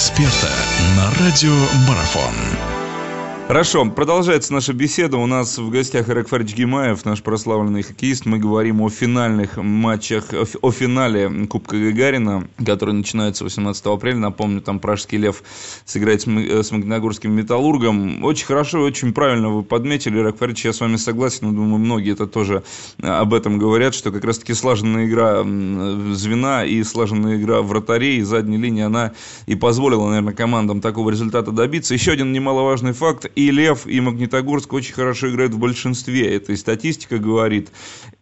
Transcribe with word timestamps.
эксперта 0.00 0.50
на 0.96 1.10
радио 1.22 1.54
Марафон. 1.86 2.69
Хорошо, 3.50 3.84
продолжается 3.84 4.52
наша 4.52 4.72
беседа. 4.72 5.16
У 5.16 5.26
нас 5.26 5.58
в 5.58 5.70
гостях 5.70 6.08
Ирак 6.08 6.28
Фарич 6.28 6.54
Гимаев, 6.54 7.04
наш 7.04 7.20
прославленный 7.20 7.82
хоккеист. 7.82 8.24
Мы 8.24 8.38
говорим 8.38 8.80
о 8.80 8.88
финальных 8.88 9.56
матчах, 9.56 10.26
о 10.62 10.70
финале 10.70 11.28
Кубка 11.48 11.76
Гагарина, 11.76 12.46
который 12.64 12.94
начинается 12.94 13.42
18 13.42 13.86
апреля. 13.86 14.18
Напомню, 14.18 14.60
там 14.60 14.78
Пражский 14.78 15.18
Лев 15.18 15.42
сыграет 15.84 16.20
с 16.22 16.26
Магнитогорским 16.70 17.32
Металлургом. 17.32 18.22
Очень 18.22 18.46
хорошо, 18.46 18.82
очень 18.82 19.12
правильно 19.12 19.48
вы 19.48 19.64
подметили, 19.64 20.20
Ирак 20.20 20.36
Фарич, 20.36 20.66
я 20.66 20.72
с 20.72 20.78
вами 20.78 20.94
согласен. 20.94 21.48
Но, 21.48 21.52
думаю, 21.52 21.78
многие 21.78 22.12
это 22.12 22.28
тоже 22.28 22.62
об 23.02 23.34
этом 23.34 23.58
говорят, 23.58 23.96
что 23.96 24.12
как 24.12 24.24
раз-таки 24.24 24.54
слаженная 24.54 25.06
игра 25.06 25.42
звена 26.14 26.64
и 26.64 26.84
слаженная 26.84 27.36
игра 27.36 27.62
вратарей 27.62 28.18
и 28.18 28.22
задней 28.22 28.58
линии, 28.58 28.84
она 28.84 29.10
и 29.46 29.56
позволила, 29.56 30.06
наверное, 30.06 30.34
командам 30.34 30.80
такого 30.80 31.10
результата 31.10 31.50
добиться. 31.50 31.94
Еще 31.94 32.12
один 32.12 32.30
немаловажный 32.30 32.92
факт– 32.92 33.26
и 33.46 33.50
Лев, 33.50 33.86
и 33.86 34.00
Магнитогорск 34.00 34.72
очень 34.72 34.94
хорошо 34.94 35.30
играют 35.30 35.54
в 35.54 35.58
большинстве. 35.58 36.34
Это 36.34 36.52
и 36.52 36.56
статистика 36.56 37.18
говорит. 37.18 37.70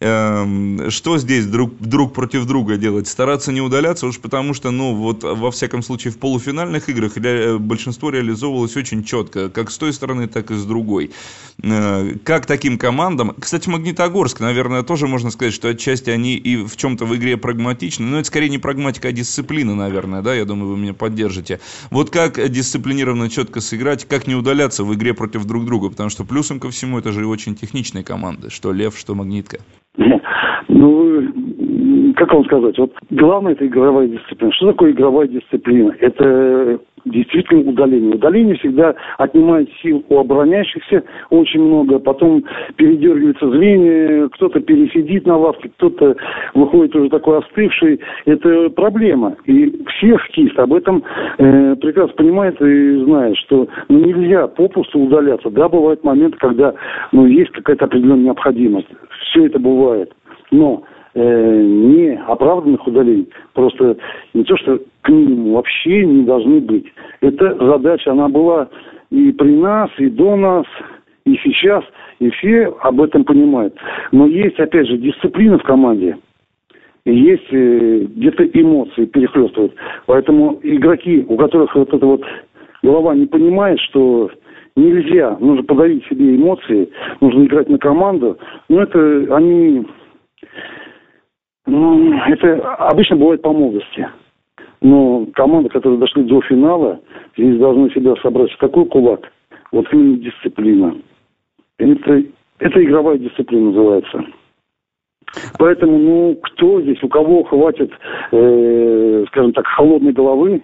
Эм, 0.00 0.91
что 0.91 1.18
здесь 1.18 1.46
друг, 1.46 1.74
друг 1.80 2.14
против 2.14 2.46
друга 2.46 2.77
делать? 2.77 3.08
Стараться 3.08 3.50
не 3.50 3.60
удаляться, 3.60 4.06
уж 4.06 4.18
потому 4.20 4.54
что, 4.54 4.70
ну, 4.70 4.94
вот 4.94 5.24
во 5.24 5.50
всяком 5.50 5.82
случае 5.82 6.12
в 6.12 6.18
полуфинальных 6.18 6.88
играх 6.88 7.16
ре, 7.16 7.58
большинство 7.58 8.10
реализовывалось 8.10 8.77
очень 8.77 9.02
четко, 9.02 9.48
как 9.48 9.70
с 9.70 9.78
той 9.78 9.92
стороны, 9.92 10.28
так 10.28 10.50
и 10.50 10.54
с 10.54 10.64
другой. 10.64 11.10
Э, 11.62 12.14
как 12.22 12.46
таким 12.46 12.78
командам... 12.78 13.34
Кстати, 13.38 13.69
Магнитогорск, 13.69 14.38
наверное, 14.38 14.84
тоже 14.84 15.08
можно 15.08 15.30
сказать, 15.30 15.52
что 15.52 15.69
отчасти 15.69 16.10
они 16.10 16.36
и 16.36 16.56
в 16.56 16.77
чем-то 16.77 17.05
в 17.05 17.16
игре 17.16 17.36
прагматичны, 17.36 18.06
но 18.06 18.19
это 18.19 18.28
скорее 18.28 18.48
не 18.48 18.58
прагматика, 18.58 19.08
а 19.08 19.12
дисциплина, 19.12 19.74
наверное, 19.74 20.22
да, 20.22 20.34
я 20.34 20.44
думаю, 20.44 20.72
вы 20.72 20.78
меня 20.78 20.94
поддержите. 20.94 21.60
Вот 21.91 22.10
как 22.10 22.48
дисциплинированно 22.48 23.28
четко 23.28 23.60
сыграть, 23.60 24.06
как 24.06 24.28
не 24.28 24.36
удаляться 24.36 24.84
в 24.84 24.94
игре 24.94 25.08
игре 25.09 25.14
против 25.14 25.47
друг 25.47 25.64
друга, 25.64 25.91
потому 25.91 26.11
что 26.11 26.25
плюсом 26.25 26.61
ко 26.61 26.69
всему 26.69 26.98
это 26.98 27.12
же 27.12 27.27
очень 27.27 27.55
техничные 27.55 28.05
команды, 28.05 28.51
что 28.51 28.73
Лев, 28.73 28.97
что 28.97 29.15
Магнитка. 29.15 29.59
Ну, 30.69 32.12
как 32.15 32.33
вам 32.33 32.45
сказать, 32.45 32.78
вот 32.78 32.92
главное 33.11 33.53
это 33.53 33.67
игровая 33.67 34.06
дисциплина. 34.09 34.53
Что 34.53 34.73
такое 34.73 34.92
игровая 34.92 35.28
дисциплина? 35.28 35.95
Это 35.98 36.78
действительно 37.04 37.70
удаление. 37.70 38.14
Удаление 38.14 38.56
всегда 38.56 38.94
отнимает 39.18 39.68
сил 39.82 40.04
у 40.08 40.18
обороняющихся 40.18 41.04
очень 41.30 41.62
много, 41.62 41.98
потом 41.98 42.44
передергивается 42.77 43.50
зрение, 43.50 44.28
кто-то 44.30 44.60
пересидит 44.60 45.26
на 45.26 45.36
лавке, 45.36 45.70
кто-то 45.76 46.16
выходит 46.54 46.94
уже 46.96 47.10
такой 47.10 47.38
остывший. 47.38 48.00
Это 48.24 48.70
проблема. 48.70 49.36
И 49.46 49.84
все 49.88 50.16
хоккеисты 50.16 50.60
об 50.62 50.74
этом 50.74 51.02
э, 51.38 51.76
прекрасно 51.76 52.14
понимают 52.14 52.60
и 52.60 53.04
знают, 53.04 53.36
что 53.38 53.69
ну, 53.88 53.98
нельзя 53.98 54.46
попусту 54.48 55.00
удаляться. 55.00 55.50
Да, 55.50 55.69
бывают 55.69 56.04
моменты, 56.04 56.38
когда 56.38 56.74
ну, 57.12 57.26
есть 57.26 57.50
какая-то 57.52 57.86
определенная 57.86 58.26
необходимость. 58.26 58.88
Все 59.30 59.46
это 59.46 59.58
бывает. 59.58 60.12
Но 60.50 60.84
э, 61.14 61.62
не 61.62 62.20
оправданных 62.27 62.87
удалений, 62.87 63.28
просто 63.55 63.97
не 64.34 64.45
то, 64.45 64.56
что 64.56 64.81
к 65.03 65.09
минимуму 65.09 65.55
вообще 65.55 66.05
не 66.05 66.25
должны 66.25 66.61
быть. 66.61 66.87
Эта 67.20 67.55
задача, 67.65 68.12
она 68.12 68.28
была 68.28 68.69
и 69.11 69.33
при 69.33 69.56
нас, 69.56 69.91
и 69.98 70.09
до 70.09 70.37
нас, 70.37 70.67
и 71.25 71.37
сейчас, 71.42 71.84
и 72.19 72.31
все 72.31 72.75
об 72.81 73.00
этом 73.00 73.25
понимают. 73.25 73.75
Но 74.12 74.27
есть, 74.27 74.59
опять 74.59 74.87
же, 74.87 74.98
дисциплина 74.98 75.59
в 75.59 75.62
команде. 75.62 76.19
Есть 77.05 77.47
э, 77.53 78.06
где-то 78.09 78.45
эмоции 78.45 79.06
перехлестывают. 79.06 79.75
Поэтому 80.06 80.59
игроки, 80.62 81.25
у 81.28 81.37
которых 81.37 81.75
вот 81.75 81.93
эта 81.93 82.05
вот 82.05 82.22
голова 82.83 83.15
не 83.15 83.27
понимает, 83.27 83.81
что 83.81 84.31
нельзя, 84.77 85.37
нужно 85.41 85.65
подавить 85.65 86.06
себе 86.06 86.37
эмоции, 86.37 86.89
нужно 87.20 87.45
играть 87.45 87.69
на 87.69 87.78
команду, 87.78 88.38
но 88.69 88.82
это 88.82 89.34
они 89.34 89.87
ну, 91.78 92.15
это 92.27 92.75
обычно 92.75 93.16
бывает 93.16 93.43
по 93.43 93.53
молодости. 93.53 94.09
Но 94.81 95.27
команды, 95.34 95.69
которые 95.69 95.99
дошли 95.99 96.22
до 96.22 96.41
финала, 96.43 97.00
здесь 97.37 97.59
должны 97.59 97.91
себя 97.91 98.15
собрать 98.22 98.53
в 98.53 98.59
такой 98.59 98.87
кулак. 98.87 99.31
Вот 99.72 99.87
именно 99.93 100.19
дисциплина. 100.19 100.97
Это, 101.78 102.22
это 102.59 102.84
игровая 102.84 103.19
дисциплина 103.19 103.67
называется. 103.67 104.25
Поэтому, 105.59 105.99
ну, 105.99 106.38
кто 106.43 106.81
здесь, 106.81 107.03
у 107.03 107.09
кого 107.09 107.43
хватит, 107.44 107.93
э, 108.33 109.25
скажем 109.28 109.53
так, 109.53 109.67
холодной 109.67 110.12
головы, 110.12 110.62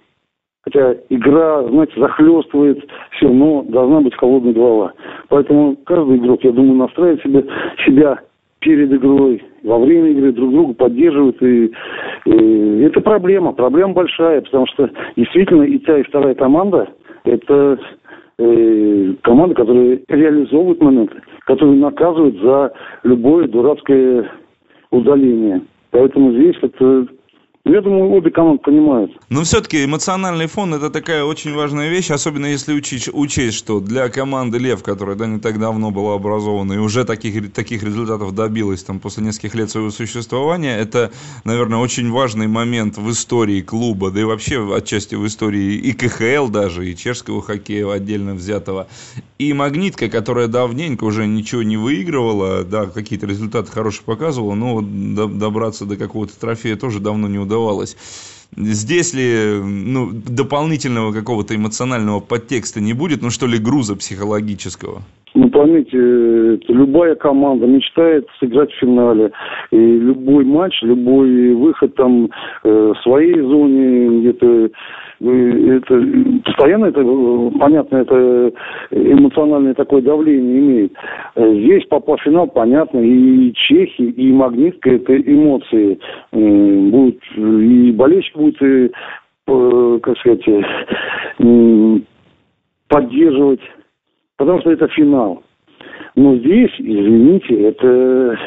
хотя 0.62 0.94
игра, 1.10 1.62
знаете, 1.64 2.00
захлестывает 2.00 2.84
все, 3.10 3.28
но 3.28 3.62
должна 3.62 4.00
быть 4.00 4.16
холодная 4.16 4.54
голова. 4.54 4.92
Поэтому 5.28 5.76
каждый 5.84 6.16
игрок, 6.16 6.42
я 6.44 6.52
думаю, 6.52 6.76
настраивает 6.76 7.22
себя, 7.22 7.42
себя 7.84 8.20
перед 8.64 8.90
игрой, 8.92 9.44
во 9.62 9.78
время 9.78 10.10
игры 10.10 10.32
друг 10.32 10.50
друга 10.50 10.74
поддерживают. 10.74 11.40
И, 11.42 11.70
и 12.24 12.80
это 12.80 13.00
проблема, 13.02 13.52
проблема 13.52 13.92
большая, 13.92 14.40
потому 14.40 14.66
что 14.66 14.90
действительно 15.16 15.62
и 15.62 15.78
та, 15.78 15.98
и 15.98 16.02
вторая 16.02 16.34
команда 16.34 16.88
это 17.24 17.78
э, 18.38 19.14
команда, 19.22 19.54
которая 19.54 20.00
реализовывает 20.08 20.80
моменты, 20.80 21.16
которые 21.46 21.76
наказывают 21.76 22.36
за 22.40 22.72
любое 23.02 23.46
дурацкое 23.48 24.30
удаление. 24.90 25.60
Поэтому 25.90 26.32
здесь 26.32 26.56
это 26.62 27.06
я 27.64 27.80
думаю, 27.80 28.10
обе 28.10 28.30
команды 28.30 28.62
понимают. 28.62 29.12
Но 29.30 29.42
все-таки 29.42 29.86
эмоциональный 29.86 30.46
фон 30.46 30.74
это 30.74 30.90
такая 30.90 31.24
очень 31.24 31.54
важная 31.54 31.88
вещь, 31.88 32.10
особенно 32.10 32.44
если 32.44 32.74
учить, 32.74 33.08
учесть, 33.10 33.56
что 33.56 33.80
для 33.80 34.10
команды 34.10 34.58
Лев, 34.58 34.82
которая 34.82 35.16
да, 35.16 35.26
не 35.26 35.40
так 35.40 35.58
давно 35.58 35.90
была 35.90 36.14
образована 36.14 36.74
и 36.74 36.76
уже 36.76 37.04
таких, 37.06 37.54
таких 37.54 37.82
результатов 37.82 38.34
добилась 38.34 38.84
там, 38.84 39.00
после 39.00 39.24
нескольких 39.24 39.54
лет 39.54 39.70
своего 39.70 39.90
существования, 39.90 40.76
это, 40.76 41.10
наверное, 41.44 41.78
очень 41.78 42.10
важный 42.10 42.48
момент 42.48 42.98
в 42.98 43.10
истории 43.10 43.62
клуба, 43.62 44.10
да 44.10 44.20
и 44.20 44.24
вообще 44.24 44.76
отчасти 44.76 45.14
в 45.14 45.26
истории 45.26 45.74
и 45.74 45.92
КХЛ 45.92 46.48
даже, 46.48 46.90
и 46.90 46.94
чешского 46.94 47.40
хоккея 47.40 47.90
отдельно 47.90 48.34
взятого. 48.34 48.88
И 49.38 49.52
Магнитка, 49.54 50.08
которая 50.10 50.48
давненько 50.48 51.04
уже 51.04 51.26
ничего 51.26 51.62
не 51.62 51.78
выигрывала, 51.78 52.62
да, 52.62 52.86
какие-то 52.86 53.26
результаты 53.26 53.72
хорошие 53.72 54.04
показывала, 54.04 54.54
но 54.54 54.74
вот 54.74 55.38
добраться 55.38 55.86
до 55.86 55.96
какого-то 55.96 56.38
трофея 56.38 56.76
тоже 56.76 57.00
давно 57.00 57.26
не 57.26 57.38
удалось 57.38 57.53
удавалось. 57.54 57.96
Здесь 58.56 59.14
ли 59.14 59.60
ну, 59.62 60.10
дополнительного 60.12 61.12
какого-то 61.12 61.54
эмоционального 61.54 62.20
подтекста 62.20 62.80
не 62.80 62.92
будет, 62.92 63.22
ну 63.22 63.30
что 63.30 63.46
ли, 63.46 63.58
груза 63.58 63.96
психологического? 63.96 65.02
Ну, 65.36 65.50
поймите, 65.50 65.98
любая 66.68 67.16
команда 67.16 67.66
мечтает 67.66 68.26
сыграть 68.38 68.70
в 68.72 68.78
финале. 68.78 69.32
И 69.72 69.76
любой 69.76 70.44
матч, 70.44 70.80
любой 70.82 71.54
выход 71.54 71.92
там 71.96 72.30
э, 72.62 72.92
в 72.94 73.02
своей 73.02 73.40
зоне, 73.40 74.20
где-то 74.20 74.70
это 75.20 76.02
постоянно 76.44 76.86
это 76.86 77.02
понятно 77.58 77.96
это 77.98 78.52
эмоциональное 78.90 79.74
такое 79.74 80.02
давление 80.02 80.58
имеет. 80.58 80.92
Здесь 81.36 81.86
попал 81.86 82.16
в 82.16 82.22
финал 82.22 82.48
понятно 82.48 82.98
и 82.98 83.52
чехи 83.54 84.02
и 84.02 84.32
магнитка 84.32 84.90
это 84.90 85.16
эмоции. 85.16 85.98
Будут 86.32 87.20
и 87.36 87.92
болельщик 87.92 88.36
будет 88.36 88.62
и, 88.62 88.90
э, 89.46 89.98
как 90.02 90.18
сказать 90.18 90.44
поддерживать 92.88 93.60
потому 94.36 94.60
что 94.60 94.70
это 94.70 94.88
финал. 94.88 95.42
Но 96.16 96.36
здесь 96.36 96.70
извините 96.78 97.62
это 97.62 98.38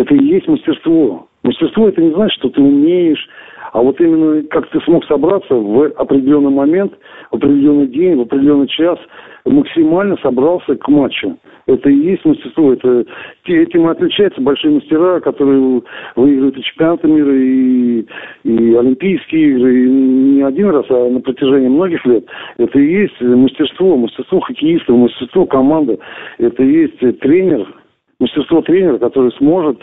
это 0.00 0.14
и 0.14 0.24
есть 0.24 0.48
мастерство 0.48 1.28
мастерство 1.42 1.88
это 1.88 2.02
не 2.02 2.12
значит 2.12 2.38
что 2.38 2.50
ты 2.50 2.60
умеешь 2.60 3.28
а 3.72 3.82
вот 3.82 4.00
именно 4.00 4.42
как 4.44 4.68
ты 4.70 4.80
смог 4.80 5.04
собраться 5.04 5.54
в 5.54 5.92
определенный 5.96 6.50
момент, 6.50 6.92
в 7.30 7.36
определенный 7.36 7.86
день, 7.88 8.16
в 8.16 8.22
определенный 8.22 8.68
час, 8.68 8.98
максимально 9.44 10.16
собрался 10.22 10.74
к 10.76 10.88
матчу. 10.88 11.36
Это 11.66 11.90
и 11.90 11.94
есть 11.94 12.24
мастерство. 12.24 12.72
Это, 12.72 13.04
этим 13.44 13.86
и 13.86 13.90
отличаются 13.90 14.40
большие 14.40 14.74
мастера, 14.74 15.20
которые 15.20 15.82
выигрывают 16.16 16.56
и 16.56 16.62
чемпионаты 16.62 17.08
мира, 17.08 17.34
и, 17.34 18.06
и 18.44 18.74
Олимпийские 18.74 19.50
игры, 19.50 19.84
и 19.84 19.90
не 19.90 20.42
один 20.42 20.70
раз, 20.70 20.86
а 20.88 21.10
на 21.10 21.20
протяжении 21.20 21.68
многих 21.68 22.04
лет. 22.06 22.24
Это 22.56 22.78
и 22.78 23.02
есть 23.02 23.20
мастерство, 23.20 23.96
мастерство 23.96 24.40
хоккеистов, 24.40 24.96
мастерство 24.96 25.44
команды. 25.44 25.98
Это 26.38 26.62
и 26.62 26.72
есть 26.72 27.20
тренер, 27.20 27.66
мастерство 28.20 28.62
тренера, 28.62 28.98
который 28.98 29.32
сможет 29.32 29.80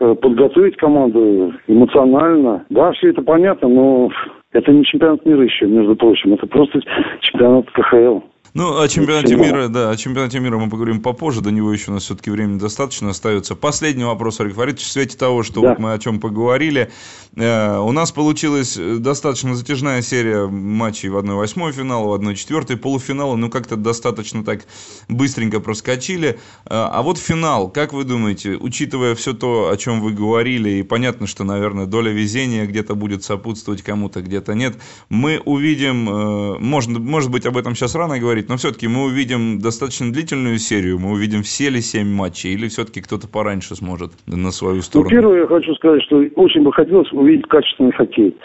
э, 0.00 0.14
подготовить 0.14 0.76
команду 0.76 1.52
эмоционально. 1.66 2.64
Да, 2.70 2.92
все 2.92 3.10
это 3.10 3.22
понятно, 3.22 3.68
но 3.68 4.10
это 4.52 4.72
не 4.72 4.84
чемпионат 4.84 5.24
мира 5.26 5.42
еще, 5.42 5.66
между 5.66 5.96
прочим. 5.96 6.34
Это 6.34 6.46
просто 6.46 6.80
чемпионат 7.20 7.70
КХЛ. 7.72 8.20
Ну, 8.56 8.80
о 8.80 8.86
чемпионате 8.86 9.34
мира, 9.34 9.66
да, 9.66 9.90
о 9.90 9.96
чемпионате 9.96 10.38
мира 10.38 10.56
мы 10.58 10.70
поговорим 10.70 11.00
попозже, 11.00 11.40
до 11.40 11.50
него 11.50 11.72
еще 11.72 11.90
у 11.90 11.94
нас 11.94 12.04
все-таки 12.04 12.30
времени 12.30 12.56
достаточно 12.56 13.10
остается. 13.10 13.56
Последний 13.56 14.04
вопрос, 14.04 14.38
Олег 14.38 14.54
Фаридович, 14.54 14.84
в 14.84 14.92
свете 14.92 15.16
того, 15.16 15.42
что 15.42 15.60
да. 15.60 15.70
вот 15.70 15.80
мы 15.80 15.92
о 15.92 15.98
чем 15.98 16.20
поговорили, 16.20 16.92
э, 17.34 17.78
у 17.78 17.90
нас 17.90 18.12
получилась 18.12 18.76
достаточно 18.76 19.56
затяжная 19.56 20.02
серия 20.02 20.46
матчей 20.46 21.08
в 21.08 21.16
1-8 21.16 21.72
финала, 21.72 22.16
в 22.16 22.20
1-4 22.20 22.76
полуфинала, 22.76 23.34
ну, 23.34 23.50
как-то 23.50 23.74
достаточно 23.74 24.44
так 24.44 24.66
быстренько 25.08 25.58
проскочили. 25.58 26.28
Э, 26.28 26.36
а 26.68 27.02
вот 27.02 27.18
финал, 27.18 27.68
как 27.68 27.92
вы 27.92 28.04
думаете, 28.04 28.50
учитывая 28.50 29.16
все 29.16 29.32
то, 29.32 29.68
о 29.68 29.76
чем 29.76 30.00
вы 30.00 30.12
говорили, 30.12 30.70
и 30.70 30.84
понятно, 30.84 31.26
что, 31.26 31.42
наверное, 31.42 31.86
доля 31.86 32.12
везения 32.12 32.66
где-то 32.66 32.94
будет 32.94 33.24
сопутствовать 33.24 33.82
кому-то, 33.82 34.22
где-то 34.22 34.54
нет, 34.54 34.76
мы 35.08 35.40
увидим, 35.44 36.08
э, 36.08 36.58
можно, 36.60 37.00
может 37.00 37.32
быть, 37.32 37.46
об 37.46 37.56
этом 37.56 37.74
сейчас 37.74 37.96
рано 37.96 38.16
говорить, 38.20 38.43
но 38.48 38.56
все-таки 38.56 38.88
мы 38.88 39.04
увидим 39.04 39.60
достаточно 39.60 40.12
длительную 40.12 40.58
серию, 40.58 40.98
мы 40.98 41.12
увидим 41.12 41.42
все 41.42 41.70
ли 41.70 41.80
семь 41.80 42.08
матчей, 42.08 42.54
или 42.54 42.68
все-таки 42.68 43.00
кто-то 43.00 43.28
пораньше 43.28 43.74
сможет 43.74 44.12
на 44.26 44.50
свою 44.50 44.76
ну, 44.76 44.82
сторону? 44.82 45.10
Ну, 45.10 45.16
первое, 45.16 45.40
я 45.40 45.46
хочу 45.46 45.74
сказать, 45.74 46.02
что 46.02 46.22
очень 46.36 46.62
бы 46.62 46.72
хотелось 46.72 47.10
увидеть 47.12 47.46
качественный 47.48 47.92
хоккей. 47.92 48.36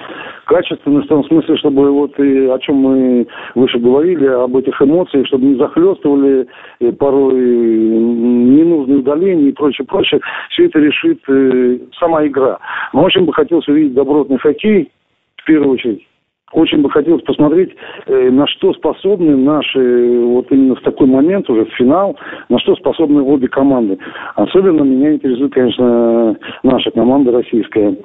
Качественный 0.46 1.04
в 1.04 1.08
том 1.08 1.24
смысле, 1.26 1.58
чтобы 1.58 1.92
вот 1.92 2.18
и 2.20 2.46
о 2.48 2.60
чем 2.60 2.76
мы 2.76 3.28
выше 3.56 3.80
говорили, 3.80 4.26
об 4.26 4.56
этих 4.56 4.82
эмоциях, 4.82 5.28
чтобы 5.28 5.46
не 5.46 5.56
захлестывали 5.58 6.48
э, 6.80 6.92
порой 6.94 7.36
ненужные 7.36 9.00
удаления 9.00 9.50
и 9.50 9.54
прочее, 9.54 9.86
прочее. 9.86 10.20
Все 10.52 10.66
это 10.66 10.80
решит 10.80 11.20
э, 11.28 11.80
сама 12.00 12.26
игра. 12.26 12.60
Но 12.94 13.04
очень 13.04 13.26
бы 13.26 13.34
хотелось 13.34 13.68
увидеть 13.68 13.94
добротный 13.94 14.38
хоккей, 14.38 14.92
в 15.38 15.46
первую 15.46 15.74
очередь. 15.74 16.06
Очень 16.52 16.82
бы 16.82 16.90
хотелось 16.90 17.22
посмотреть, 17.24 17.76
э, 18.08 18.32
на 18.32 18.48
что 18.48 18.74
способны 18.74 19.36
наши, 19.36 20.20
вот 20.20 20.52
именно 20.52 20.76
в 20.76 20.82
такой 20.82 21.08
момент, 21.08 21.50
уже 21.50 21.66
в 21.66 21.74
финал, 21.76 22.18
на 22.50 22.58
что 22.60 22.76
способны 22.76 23.22
обе 23.22 23.48
команды. 23.48 24.00
Особенно 24.36 24.82
меня 24.82 25.14
интересует, 25.14 25.54
конечно, 25.54 26.36
наша 26.64 26.92
команда 26.92 27.32
российская. 27.32 27.96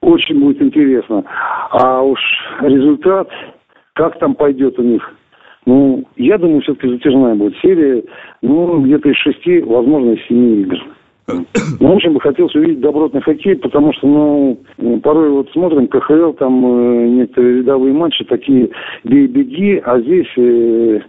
Очень 0.00 0.40
будет 0.40 0.62
интересно. 0.62 1.24
А 1.70 2.02
уж 2.02 2.18
результат, 2.62 3.28
как 3.92 4.18
там 4.18 4.34
пойдет 4.34 4.78
у 4.78 4.82
них, 4.82 5.14
ну, 5.64 6.04
я 6.16 6.38
думаю, 6.38 6.60
все-таки 6.62 6.88
затяжная 6.88 7.34
будет 7.34 7.56
серия, 7.58 8.02
ну, 8.40 8.80
где-то 8.80 9.10
из 9.10 9.16
шести, 9.16 9.60
возможно, 9.60 10.12
из 10.12 10.26
семи 10.26 10.62
игр. 10.62 10.78
Ну, 11.28 11.94
очень 11.94 12.12
бы 12.12 12.20
хотелось 12.20 12.54
увидеть 12.54 12.80
добротный 12.80 13.20
хоккей, 13.22 13.56
потому 13.56 13.92
что, 13.92 14.06
ну, 14.06 15.00
порой 15.02 15.30
вот 15.30 15.50
смотрим 15.52 15.86
КХЛ, 15.86 16.32
там 16.32 16.64
э, 16.66 17.08
некоторые 17.08 17.58
рядовые 17.58 17.94
матчи 17.94 18.24
такие 18.24 18.70
бей-беги, 19.04 19.80
а 19.84 20.00
здесь 20.00 20.26
э, 20.36 21.00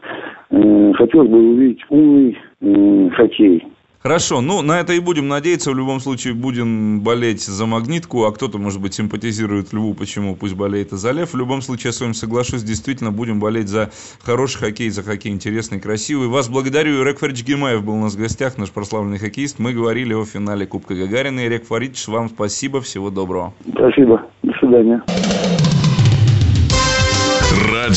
э, 0.52 0.94
хотелось 0.94 1.30
бы 1.30 1.38
увидеть 1.38 1.84
умный 1.90 2.38
э, 2.62 3.10
хоккей. 3.16 3.66
Хорошо, 4.04 4.42
ну 4.42 4.62
на 4.62 4.82
это 4.82 4.92
и 4.92 5.00
будем 5.00 5.30
надеяться. 5.30 5.72
В 5.72 5.76
любом 5.76 6.02
случае 6.02 6.34
будем 6.34 7.00
болеть 7.00 7.42
за 7.42 7.66
магнитку, 7.66 8.26
а 8.26 8.34
кто-то, 8.34 8.58
может 8.58 8.82
быть, 8.82 8.94
симпатизирует 8.94 9.72
Льву, 9.72 9.94
почему 9.94 10.36
пусть 10.36 10.56
болеет 10.56 10.92
и 10.92 10.98
за 10.98 11.12
Лев. 11.12 11.34
В 11.34 11.38
любом 11.38 11.62
случае, 11.62 11.88
я 11.88 11.92
с 11.94 12.02
вами 12.02 12.12
соглашусь, 12.12 12.64
действительно 12.64 13.14
будем 13.14 13.40
болеть 13.40 13.70
за 13.70 13.92
хороший 14.22 14.60
хоккей, 14.60 14.90
за 14.90 15.04
хоккей 15.04 15.32
интересный, 15.32 15.80
красивый. 15.80 16.28
Вас 16.28 16.50
благодарю. 16.50 17.02
Ирек 17.02 17.20
Фаридович 17.20 17.48
Гимаев 17.48 17.86
был 17.86 17.94
у 17.94 18.02
нас 18.02 18.16
в 18.16 18.20
гостях, 18.20 18.58
наш 18.58 18.72
прославленный 18.72 19.20
хоккеист. 19.20 19.58
Мы 19.60 19.72
говорили 19.72 20.14
о 20.14 20.26
финале 20.26 20.66
Кубка 20.66 20.96
Гагарина. 20.96 21.46
Ирек 21.46 21.66
Фаридович, 21.66 22.10
вам 22.10 22.28
спасибо, 22.28 22.82
всего 22.82 23.10
доброго. 23.10 23.54
Спасибо, 23.74 24.22
до 24.44 24.54
свидания. 24.60 25.02